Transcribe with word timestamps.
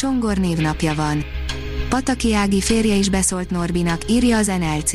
Csongor 0.00 0.36
névnapja 0.38 0.94
van. 0.94 1.24
Pataki 1.88 2.34
Ági 2.34 2.60
férje 2.60 2.94
is 2.94 3.08
beszólt 3.08 3.50
Norbinak, 3.50 4.10
írja 4.10 4.36
az 4.36 4.46
NLC. 4.46 4.92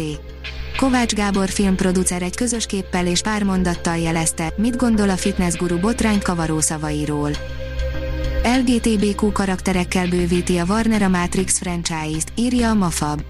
Kovács 0.78 1.14
Gábor 1.14 1.50
filmproducer 1.50 2.22
egy 2.22 2.36
közös 2.36 2.66
képpel 2.66 3.08
és 3.08 3.22
pár 3.22 3.44
mondattal 3.44 3.98
jelezte, 3.98 4.54
mit 4.58 4.76
gondol 4.76 5.10
a 5.10 5.18
fitnessguru 5.18 5.80
botrányt 5.80 6.24
kavaró 6.24 6.60
szavairól. 6.60 7.32
LGTBQ 8.60 9.32
karakterekkel 9.32 10.08
bővíti 10.08 10.58
a 10.58 10.66
Warner 10.68 11.02
a 11.02 11.10
Matrix 11.10 11.58
franchise-t, 11.58 12.32
írja 12.36 12.70
a 12.70 12.74
Mafab. 12.74 13.22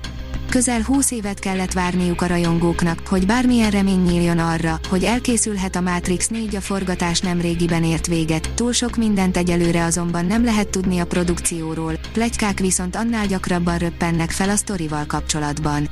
Közel 0.56 0.82
20 0.82 1.12
évet 1.12 1.40
kellett 1.40 1.74
várniuk 1.74 2.22
a 2.22 2.28
rajongóknak, 2.28 3.08
hogy 3.08 3.26
bármilyen 3.26 3.70
remény 3.70 4.02
nyíljon 4.02 4.40
arra, 4.40 4.80
hogy 4.90 5.04
elkészülhet 5.04 5.76
a 5.76 5.82
Matrix 5.82 6.28
4 6.28 6.56
a 6.56 6.62
forgatás 6.62 7.20
nem 7.20 7.42
régiben 7.42 7.84
ért 7.84 8.08
véget, 8.08 8.54
túl 8.54 8.72
sok 8.72 8.96
mindent 8.96 9.38
egyelőre 9.38 9.84
azonban 9.84 10.26
nem 10.26 10.44
lehet 10.44 10.68
tudni 10.68 11.00
a 11.00 11.06
produkcióról, 11.06 11.94
plegykák 12.14 12.60
viszont 12.60 12.96
annál 12.96 13.28
gyakrabban 13.28 13.78
röppennek 13.78 14.32
fel 14.32 14.50
a 14.50 14.56
sztorival 14.56 15.06
kapcsolatban. 15.06 15.90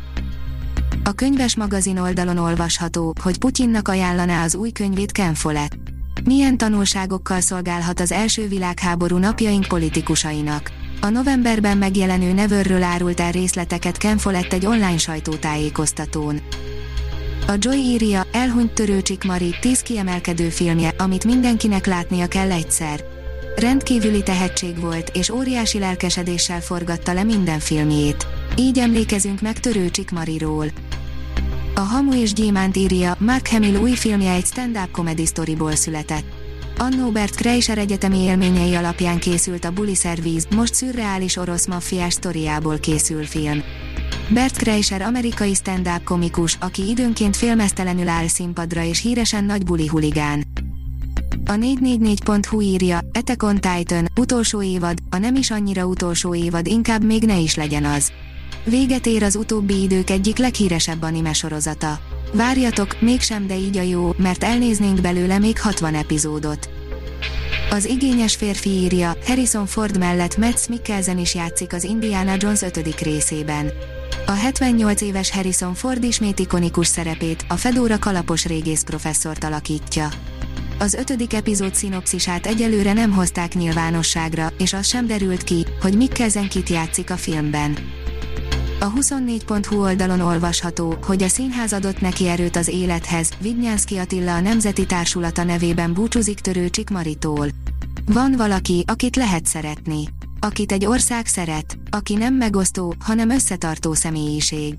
A 1.04 1.12
könyves 1.12 1.56
magazin 1.56 1.98
oldalon 1.98 2.38
olvasható, 2.38 3.14
hogy 3.24 3.38
Putyinnak 3.38 3.88
ajánlaná 3.88 4.44
az 4.44 4.56
új 4.56 4.72
könyvét 4.72 5.12
Ken 5.12 5.34
Follett. 5.34 5.76
Milyen 6.24 6.58
tanulságokkal 6.58 7.40
szolgálhat 7.40 8.00
az 8.00 8.12
első 8.12 8.48
világháború 8.48 9.18
napjaink 9.18 9.68
politikusainak? 9.68 10.72
A 11.04 11.10
novemberben 11.10 11.78
megjelenő 11.78 12.34
Neverről 12.34 12.84
árult 12.84 13.20
el 13.20 13.32
részleteket 13.32 13.98
Ken 13.98 14.18
Follett 14.18 14.54
egy 14.54 14.66
online 14.66 14.98
sajtótájékoztatón. 14.98 16.42
A 17.48 17.54
Joy 17.58 17.78
írja, 17.78 18.28
elhunyt 18.32 18.72
Törőcsik 18.72 19.24
Mari, 19.24 19.56
10 19.62 19.82
kiemelkedő 19.82 20.50
filmje, 20.50 20.94
amit 20.98 21.26
mindenkinek 21.26 21.86
látnia 21.86 22.28
kell 22.28 22.52
egyszer. 22.52 23.04
Rendkívüli 23.56 24.24
tehetség 24.24 24.80
volt, 24.80 25.10
és 25.14 25.30
óriási 25.30 25.80
lelkesedéssel 25.80 26.62
forgatta 26.62 27.14
le 27.14 27.24
minden 27.24 27.60
filmjét. 27.60 28.28
Így 28.58 28.80
emlékezünk 28.80 29.42
meg 29.42 29.60
Törőcsik 29.60 30.12
Mariról. 30.12 30.68
A 31.76 31.80
Hamu 31.80 32.22
és 32.22 32.34
Gyémánt 32.34 32.78
írja, 32.78 33.16
Mark 33.20 33.48
Hamill 33.48 33.76
új 33.76 33.94
filmje 33.94 34.32
egy 34.32 34.46
stand-up 34.46 34.92
comedy 34.92 35.26
storyból 35.26 35.76
született. 35.76 36.43
Annó 36.78 37.12
Bert 37.12 37.36
Kreischer 37.36 37.78
egyetemi 37.78 38.18
élményei 38.18 38.76
alapján 38.76 39.20
készült 39.20 39.66
a 39.66 39.72
Bully 39.72 39.94
Service, 39.94 40.48
most 40.56 40.74
szürreális 40.74 41.38
orosz 41.38 41.66
maffiás 41.66 42.14
sztoriából 42.14 42.78
készül 42.78 43.24
film. 43.26 43.64
Bert 44.30 44.58
Kreischer 44.58 45.02
amerikai 45.02 45.54
stand-up 45.54 46.04
komikus, 46.04 46.58
aki 46.60 46.90
időnként 46.90 47.36
félmeztelenül 47.36 48.08
áll 48.08 48.28
színpadra 48.28 48.84
és 48.84 49.02
híresen 49.02 49.44
nagy 49.44 49.64
buli 49.64 49.88
huligán. 49.88 50.44
A 51.46 51.54
444.hu 51.54 52.62
írja, 52.62 53.00
Attack 53.14 53.60
Titan, 53.60 54.08
utolsó 54.20 54.62
évad, 54.62 54.98
a 55.10 55.18
nem 55.18 55.36
is 55.36 55.52
annyira 55.52 55.86
utolsó 55.86 56.36
évad 56.36 56.68
inkább 56.68 57.04
még 57.04 57.24
ne 57.24 57.38
is 57.38 57.56
legyen 57.56 57.86
az. 57.86 58.12
Véget 58.64 59.06
ér 59.06 59.24
az 59.24 59.36
utóbbi 59.36 59.82
idők 59.82 60.10
egyik 60.10 60.38
leghíresebb 60.38 61.02
anime 61.02 61.34
sorozata. 61.34 62.00
Várjatok, 62.34 63.02
mégsem 63.02 63.48
de 63.48 63.58
így 63.58 63.78
a 63.78 63.82
jó, 63.82 64.14
mert 64.18 64.44
elnéznénk 64.44 65.02
belőle 65.02 65.40
még 65.40 65.60
60 65.60 65.96
epizódot. 65.96 66.70
Az 67.70 67.86
igényes 67.86 68.36
férfi 68.36 68.70
írja, 68.70 69.18
Harrison 69.26 69.66
Ford 69.66 69.98
mellett 69.98 70.38
Matt 70.38 70.68
Mikkelsen 70.68 71.18
is 71.18 71.36
játszik 71.36 71.74
az 71.74 71.84
Indiana 71.84 72.36
Jones 72.38 72.62
5. 72.62 73.02
részében. 73.02 73.72
A 74.26 74.32
78 74.32 75.02
éves 75.02 75.32
Harrison 75.32 75.74
Ford 75.74 76.04
ismét 76.04 76.40
ikonikus 76.40 76.88
szerepét, 76.88 77.46
a 77.48 77.56
Fedora 77.56 78.00
kalapos 78.00 78.46
régész 78.46 78.82
professzort 78.82 79.44
alakítja. 79.44 80.10
Az 80.80 80.94
ötödik 80.94 81.34
epizód 81.34 81.76
szinopszisát 81.76 82.46
egyelőre 82.46 82.94
nem 82.94 83.12
hozták 83.12 83.54
nyilvánosságra, 83.54 84.48
és 84.58 84.74
az 84.74 84.88
sem 84.88 85.08
derült 85.08 85.44
ki, 85.44 85.66
hogy 85.82 85.98
Mikkelsen 85.98 86.50
kit 86.50 86.70
játszik 86.70 87.10
a 87.10 87.18
filmben. 87.18 87.78
A 88.84 88.92
24.hu 88.92 89.82
oldalon 89.82 90.20
olvasható, 90.20 90.98
hogy 91.06 91.24
a 91.24 91.28
színház 91.28 91.74
adott 91.74 92.02
neki 92.02 92.28
erőt 92.28 92.56
az 92.56 92.68
élethez, 92.68 93.30
Vidnyánszki 93.42 93.98
Attila 93.98 94.36
a 94.36 94.40
Nemzeti 94.40 94.86
Társulata 94.86 95.44
nevében 95.44 95.94
búcsúzik 95.94 96.40
Törőcsik 96.40 96.90
Maritól. 96.90 97.48
Van 98.06 98.34
valaki, 98.38 98.84
akit 98.88 99.16
lehet 99.16 99.46
szeretni. 99.46 100.08
Akit 100.40 100.72
egy 100.72 100.86
ország 100.86 101.26
szeret, 101.26 101.78
aki 101.90 102.16
nem 102.16 102.34
megosztó, 102.34 102.96
hanem 103.00 103.30
összetartó 103.30 103.94
személyiség. 103.94 104.76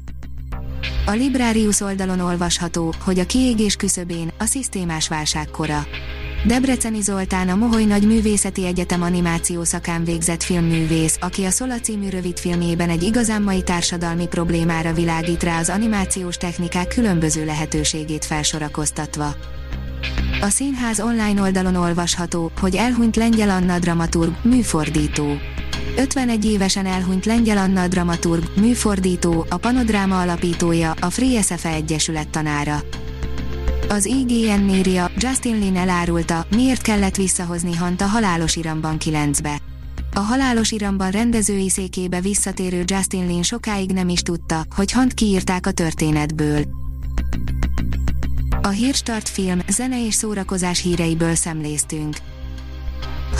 A 1.06 1.10
Librarius 1.10 1.80
oldalon 1.80 2.20
olvasható, 2.20 2.94
hogy 3.04 3.18
a 3.18 3.26
kiégés 3.26 3.76
küszöbén 3.76 4.32
a 4.38 4.44
szisztémás 4.44 5.08
válságkora. 5.08 5.86
Debreceni 6.46 7.00
Zoltán 7.00 7.48
a 7.48 7.54
Moholy 7.54 7.84
Nagy 7.84 8.06
Művészeti 8.06 8.66
Egyetem 8.66 9.02
animáció 9.02 9.64
szakán 9.64 10.04
végzett 10.04 10.42
filmművész, 10.42 11.16
aki 11.20 11.44
a 11.44 11.50
Szola 11.50 11.80
című 11.80 12.08
rövidfilmjében 12.08 12.90
egy 12.90 13.02
igazán 13.02 13.42
mai 13.42 13.62
társadalmi 13.62 14.26
problémára 14.26 14.92
világít 14.92 15.42
rá 15.42 15.58
az 15.58 15.68
animációs 15.68 16.36
technikák 16.36 16.88
különböző 16.88 17.44
lehetőségét 17.44 18.24
felsorakoztatva. 18.24 19.34
A 20.40 20.48
színház 20.48 21.00
online 21.00 21.40
oldalon 21.40 21.76
olvasható, 21.76 22.50
hogy 22.60 22.74
elhunyt 22.74 23.16
Lengyel 23.16 23.50
Anna 23.50 23.78
dramaturg, 23.78 24.32
műfordító. 24.42 25.36
51 25.96 26.44
évesen 26.44 26.86
elhunyt 26.86 27.26
Lengyel 27.26 27.58
Anna 27.58 27.88
dramaturg, 27.88 28.44
műfordító, 28.60 29.46
a 29.48 29.56
Panodráma 29.56 30.20
alapítója, 30.20 30.94
a 31.00 31.10
Free 31.10 31.42
SFE 31.42 31.68
Egyesület 31.68 32.28
tanára. 32.28 32.82
Az 33.88 34.04
IGN 34.06 34.68
írja, 34.68 35.10
Justin 35.16 35.58
Lin 35.58 35.76
elárulta, 35.76 36.46
miért 36.56 36.82
kellett 36.82 37.16
visszahozni 37.16 37.74
Hant 37.76 38.00
a 38.00 38.06
Halálos 38.06 38.56
Iramban 38.56 38.96
9-be. 39.04 39.58
A 40.14 40.18
Halálos 40.18 40.72
Iramban 40.72 41.10
rendezői 41.10 41.68
székébe 41.68 42.20
visszatérő 42.20 42.82
Justin 42.86 43.26
Lin 43.26 43.42
sokáig 43.42 43.92
nem 43.92 44.08
is 44.08 44.20
tudta, 44.20 44.64
hogy 44.76 44.92
Hant 44.92 45.14
kiírták 45.14 45.66
a 45.66 45.70
történetből. 45.70 46.64
A 48.62 48.68
Hírstart 48.68 49.28
film, 49.28 49.60
zene 49.68 50.06
és 50.06 50.14
szórakozás 50.14 50.82
híreiből 50.82 51.34
szemléztünk. 51.34 52.16